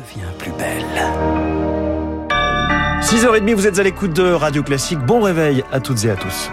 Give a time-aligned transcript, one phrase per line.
[0.00, 0.84] devient plus belle.
[3.02, 4.98] 6h30, vous êtes à l'écoute de Radio Classique.
[5.00, 6.50] Bon réveil à toutes et à tous.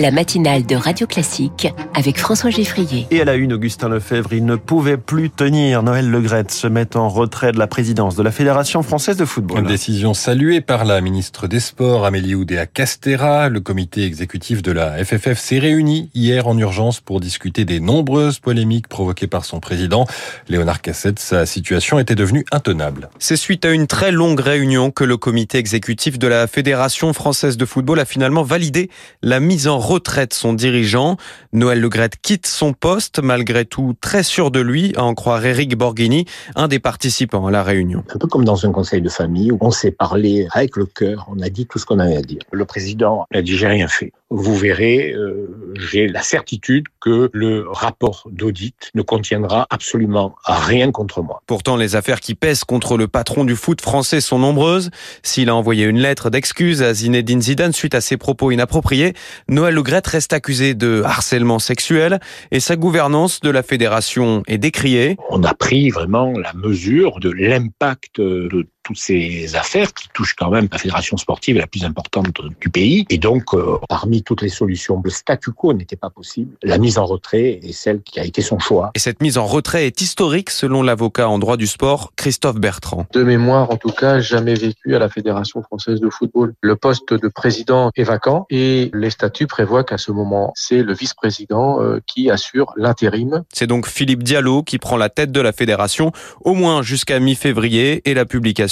[0.00, 3.06] La matinale de Radio Classique avec François Geffrier.
[3.10, 5.82] Et à la une, Augustin Lefebvre, il ne pouvait plus tenir.
[5.82, 9.58] Noël Legrette se met en retrait de la présidence de la Fédération française de football.
[9.58, 13.50] Une décision saluée par la ministre des Sports, Amélie Oudéa-Castera.
[13.50, 18.38] Le comité exécutif de la FFF s'est réuni hier en urgence pour discuter des nombreuses
[18.38, 20.06] polémiques provoquées par son président.
[20.48, 23.10] Léonard Cassette, sa situation était devenue intenable.
[23.18, 27.58] C'est suite à une très longue réunion que le comité exécutif de la Fédération française
[27.58, 28.88] de football a finalement validé
[29.22, 31.16] la mise en retraite son dirigeant.
[31.52, 35.76] Noël Legrette quitte son poste, malgré tout très sûr de lui, à en croire Eric
[35.76, 38.04] Borghini, un des participants à la réunion.
[38.14, 41.26] Un peu comme dans un conseil de famille où on s'est parlé avec le cœur,
[41.28, 42.42] on a dit tout ce qu'on avait à dire.
[42.52, 47.66] Le président a dit j'ai rien fait vous verrez, euh, j'ai la certitude que le
[47.68, 51.42] rapport d'audit ne contiendra absolument rien contre moi.
[51.46, 54.90] Pourtant, les affaires qui pèsent contre le patron du foot français sont nombreuses.
[55.24, 59.14] S'il a envoyé une lettre d'excuse à Zinedine Zidane suite à ses propos inappropriés,
[59.48, 65.16] Noël Le reste accusé de harcèlement sexuel et sa gouvernance de la fédération est décriée.
[65.30, 70.50] On a pris vraiment la mesure de l'impact de toutes ces affaires qui touchent quand
[70.50, 72.28] même la fédération sportive la plus importante
[72.60, 73.04] du pays.
[73.10, 76.56] Et donc, euh, parmi toutes les solutions, le statu quo n'était pas possible.
[76.62, 78.90] La mise en retrait est celle qui a été son choix.
[78.94, 83.06] Et cette mise en retrait est historique selon l'avocat en droit du sport, Christophe Bertrand.
[83.12, 86.54] De mémoire, en tout cas, jamais vécu à la Fédération française de football.
[86.60, 90.94] Le poste de président est vacant et les statuts prévoient qu'à ce moment, c'est le
[90.94, 93.42] vice-président euh, qui assure l'intérim.
[93.52, 96.12] C'est donc Philippe Diallo qui prend la tête de la fédération,
[96.44, 98.69] au moins jusqu'à mi-février et la publication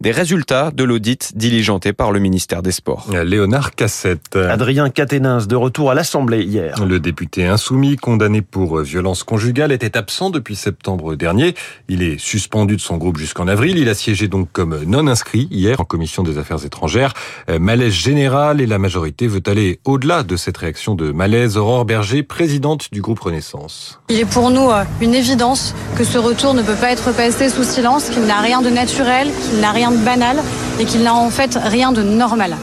[0.00, 3.06] des résultats de l'audit diligenté par le ministère des Sports.
[3.24, 4.36] Léonard Cassette.
[4.36, 6.84] Adrien Caténins, de retour à l'Assemblée hier.
[6.84, 11.54] Le député insoumis, condamné pour violence conjugale, était absent depuis septembre dernier.
[11.88, 13.78] Il est suspendu de son groupe jusqu'en avril.
[13.78, 17.14] Il a siégé donc comme non inscrit hier en commission des affaires étrangères.
[17.48, 21.56] Euh, malaise général et la majorité veut aller au-delà de cette réaction de malaise.
[21.56, 24.00] Aurore Berger, présidente du groupe Renaissance.
[24.08, 27.48] Il est pour nous euh, une évidence que ce retour ne peut pas être passé
[27.48, 30.36] sous silence, qu'il n'a rien de naturel, qu'il n'a rien de banal
[30.78, 32.56] et qu'il n'a en fait rien de normal.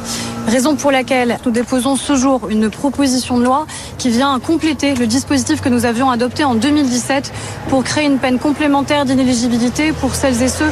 [0.47, 3.65] Raison pour laquelle nous déposons ce jour une proposition de loi
[3.97, 7.33] qui vient compléter le dispositif que nous avions adopté en 2017
[7.69, 10.69] pour créer une peine complémentaire d'inéligibilité pour celles et ceux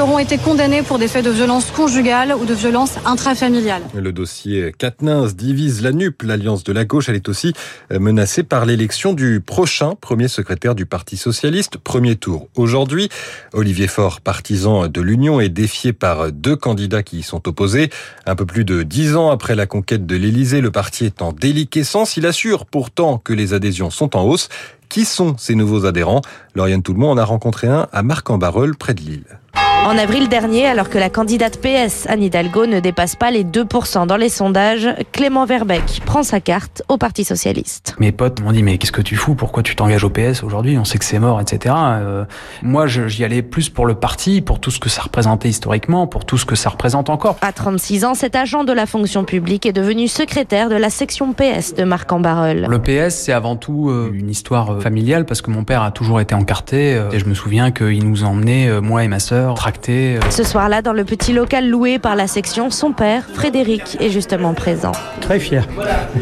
[0.00, 3.82] auront été condamnés pour des faits de violence conjugale ou de violence intrafamiliale.
[3.94, 7.08] Le dossier Katnins divise la NUP, l'alliance de la gauche.
[7.08, 7.52] Elle est aussi
[7.90, 11.78] menacée par l'élection du prochain premier secrétaire du Parti socialiste.
[11.78, 13.08] Premier tour aujourd'hui.
[13.52, 17.90] Olivier Faure, partisan de l'Union, est défié par deux candidats qui y sont opposés.
[18.26, 21.32] Un peu plus de dix ans après la conquête de l'Élysée, le parti est en
[21.32, 22.16] déliquescence.
[22.16, 24.48] Il assure pourtant que les adhésions sont en hausse.
[24.88, 26.22] Qui sont ces nouveaux adhérents?
[26.54, 29.38] Lauriane Toulmont en a rencontré un à Marc-en-Barœul, près de Lille.
[29.86, 34.06] En avril dernier, alors que la candidate PS Anne Hidalgo ne dépasse pas les 2%
[34.06, 37.96] dans les sondages, Clément Verbeck prend sa carte au Parti Socialiste.
[37.98, 39.34] Mes potes m'ont dit mais qu'est-ce que tu fous?
[39.34, 40.76] Pourquoi tu t'engages au PS aujourd'hui?
[40.76, 41.74] On sait que c'est mort, etc.
[41.78, 42.24] Euh,
[42.62, 46.26] moi, j'y allais plus pour le parti, pour tout ce que ça représentait historiquement, pour
[46.26, 47.38] tout ce que ça représente encore.
[47.40, 51.32] À 36 ans, cet agent de la fonction publique est devenu secrétaire de la section
[51.32, 52.66] PS de Marc en Barreul.
[52.68, 55.92] Le PS, c'est avant tout euh, une histoire euh, familiale parce que mon père a
[55.92, 59.54] toujours été encarté et je me souviens qu'il nous emmenait, moi et ma sœur,
[59.88, 60.20] euh.
[60.30, 64.54] Ce soir-là, dans le petit local loué par la section, son père, Frédéric, est justement
[64.54, 64.92] présent.
[65.20, 65.66] Très fier.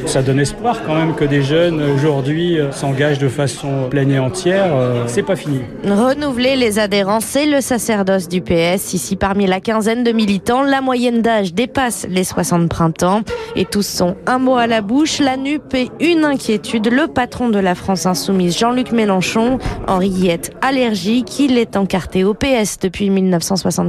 [0.06, 4.18] Ça donne espoir quand même que des jeunes aujourd'hui euh, s'engagent de façon pleine et
[4.18, 4.74] entière.
[4.74, 5.60] Euh, c'est pas fini.
[5.84, 8.94] Renouveler les adhérents, c'est le sacerdoce du PS.
[8.94, 13.22] Ici, parmi la quinzaine de militants, la moyenne d'âge dépasse les 60 printemps.
[13.54, 16.90] Et tous sont un mot à la bouche, la nupe et une inquiétude.
[16.90, 22.78] Le patron de la France Insoumise, Jean-Luc Mélenchon, Henriette allergique, il est encarté au PS
[22.80, 23.88] depuis 1900.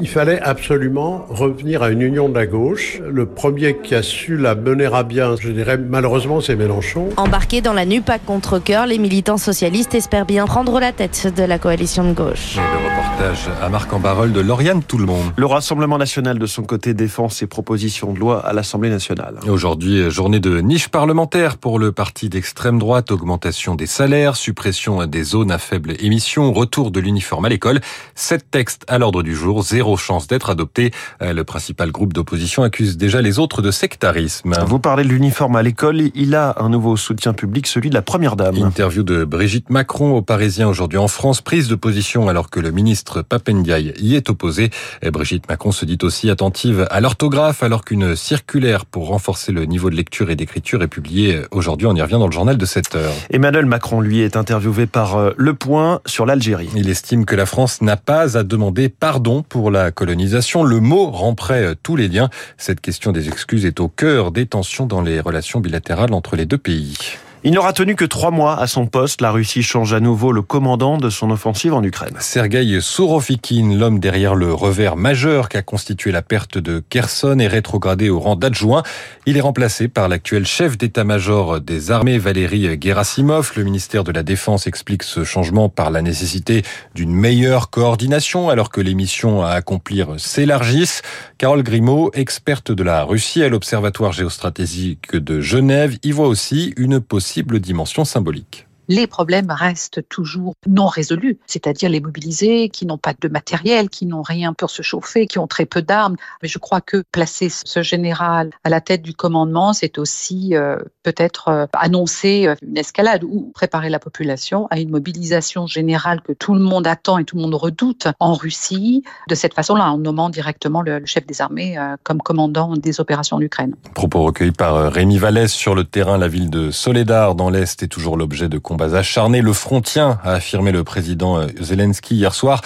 [0.00, 3.00] Il fallait absolument revenir à une union de la gauche.
[3.08, 7.08] Le premier qui a su la mener à bien, je dirais malheureusement, c'est Mélenchon.
[7.16, 11.42] Embarqués dans la NUPAC contre cœur, les militants socialistes espèrent bien prendre la tête de
[11.42, 12.56] la coalition de gauche.
[12.56, 15.32] le reportage à Marc en Barol de Lauriane Tout le monde.
[15.36, 19.36] Le Rassemblement national de son côté défend ses propositions de loi à l'Assemblée nationale.
[19.48, 25.22] Aujourd'hui, journée de niche parlementaire pour le parti d'extrême droite, augmentation des salaires, suppression des
[25.22, 27.80] zones à faible émission, retour de l'uniforme à l'école.
[28.14, 29.62] Sept textes reste à l'ordre du jour.
[29.62, 30.92] Zéro chance d'être adopté.
[31.20, 34.54] Le principal groupe d'opposition accuse déjà les autres de sectarisme.
[34.66, 36.10] Vous parlez de l'uniforme à l'école.
[36.14, 38.56] Il a un nouveau soutien public, celui de la première dame.
[38.56, 41.40] Interview de Brigitte Macron aux Parisiens aujourd'hui en France.
[41.40, 44.70] Prise de position alors que le ministre Papendiaï y est opposé.
[45.12, 49.90] Brigitte Macron se dit aussi attentive à l'orthographe alors qu'une circulaire pour renforcer le niveau
[49.90, 51.86] de lecture et d'écriture est publiée aujourd'hui.
[51.86, 53.12] On y revient dans le journal de 7 heures.
[53.30, 56.68] Emmanuel Macron, lui, est interviewé par euh, Le Point sur l'Algérie.
[56.74, 60.62] Il estime que la France n'a pas à demander pardon pour la colonisation.
[60.64, 62.30] Le mot rend prêt euh, tous les liens.
[62.56, 66.46] Cette question des excuses est au cœur des tensions dans les relations bilatérales entre les
[66.46, 67.18] deux pays.
[67.44, 69.20] Il n'aura tenu que trois mois à son poste.
[69.20, 72.16] La Russie change à nouveau le commandant de son offensive en Ukraine.
[72.18, 78.10] Sergei Sourovikine, l'homme derrière le revers majeur qu'a constitué la perte de Kherson, est rétrogradé
[78.10, 78.82] au rang d'adjoint.
[79.24, 83.52] Il est remplacé par l'actuel chef d'état-major des armées, Valérie Gerasimov.
[83.54, 86.64] Le ministère de la Défense explique ce changement par la nécessité
[86.96, 91.02] d'une meilleure coordination alors que les missions à accomplir s'élargissent.
[91.38, 96.98] Carole Grimaud, experte de la Russie à l'Observatoire géostratégique de Genève, y voit aussi une
[96.98, 97.27] possibilité
[97.60, 103.28] dimension symbolique les problèmes restent toujours non résolus, c'est-à-dire les mobilisés qui n'ont pas de
[103.28, 106.16] matériel, qui n'ont rien pour se chauffer, qui ont très peu d'armes.
[106.42, 110.78] Mais je crois que placer ce général à la tête du commandement, c'est aussi euh,
[111.02, 116.32] peut-être euh, annoncer euh, une escalade ou préparer la population à une mobilisation générale que
[116.32, 119.98] tout le monde attend et tout le monde redoute en Russie, de cette façon-là, en
[119.98, 123.74] nommant directement le, chef des armées comme commandant des opérations en Ukraine.
[123.94, 127.88] Propos recueillis par Rémi Vallès sur le terrain, la ville de Soledar dans l'Est est
[127.88, 129.40] toujours l'objet de acharnés.
[129.40, 132.62] Le front tient, a affirmé le président Zelensky hier soir.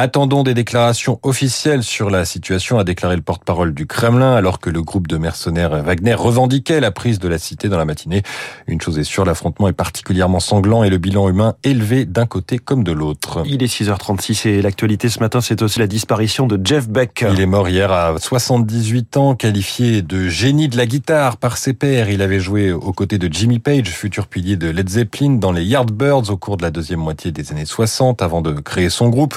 [0.00, 4.70] Attendons des déclarations officielles sur la situation, a déclaré le porte-parole du Kremlin, alors que
[4.70, 8.22] le groupe de mercenaires Wagner revendiquait la prise de la cité dans la matinée.
[8.68, 12.60] Une chose est sûre, l'affrontement est particulièrement sanglant et le bilan humain élevé d'un côté
[12.60, 13.42] comme de l'autre.
[13.44, 17.24] Il est 6h36 et l'actualité ce matin, c'est aussi la disparition de Jeff Beck.
[17.32, 21.72] Il est mort hier à 78 ans, qualifié de génie de la guitare par ses
[21.72, 22.08] pairs.
[22.08, 25.64] Il avait joué aux côtés de Jimmy Page, futur pilier de Led Zeppelin, dans les
[25.64, 29.34] Yardbirds au cours de la deuxième moitié des années 60, avant de créer son groupe.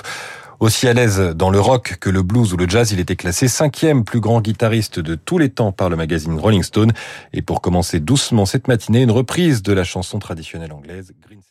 [0.62, 3.48] Aussi à l'aise dans le rock que le blues ou le jazz, il était classé
[3.48, 6.94] cinquième plus grand guitariste de tous les temps par le magazine Rolling Stone.
[7.34, 11.42] Et pour commencer doucement cette matinée, une reprise de la chanson traditionnelle anglaise Green